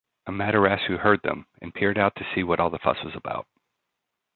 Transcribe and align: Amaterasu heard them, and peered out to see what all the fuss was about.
Amaterasu 0.25 0.97
heard 0.97 1.21
them, 1.21 1.45
and 1.61 1.71
peered 1.75 1.99
out 1.99 2.15
to 2.15 2.25
see 2.33 2.41
what 2.41 2.59
all 2.59 2.71
the 2.71 2.79
fuss 2.79 2.97
was 3.03 3.15
about. 3.15 3.45